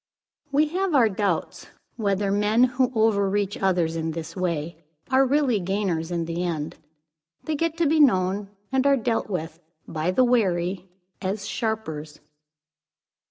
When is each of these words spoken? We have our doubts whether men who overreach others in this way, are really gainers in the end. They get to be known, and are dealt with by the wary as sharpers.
We 0.51 0.69
have 0.69 0.95
our 0.95 1.09
doubts 1.09 1.67
whether 1.95 2.31
men 2.31 2.63
who 2.63 2.91
overreach 2.95 3.55
others 3.61 3.95
in 3.95 4.09
this 4.13 4.35
way, 4.35 4.83
are 5.11 5.27
really 5.27 5.59
gainers 5.59 6.09
in 6.09 6.25
the 6.25 6.43
end. 6.43 6.77
They 7.43 7.53
get 7.53 7.77
to 7.77 7.85
be 7.85 7.99
known, 7.99 8.49
and 8.71 8.87
are 8.87 8.97
dealt 8.97 9.29
with 9.29 9.59
by 9.87 10.09
the 10.09 10.23
wary 10.23 10.87
as 11.21 11.45
sharpers. 11.47 12.19